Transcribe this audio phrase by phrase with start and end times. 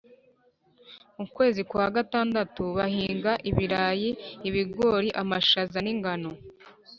[1.17, 2.33] mukwezi kwagatanu
[2.77, 4.09] Bahinga ibirayi
[4.47, 6.31] ibigori amashaza n’ingano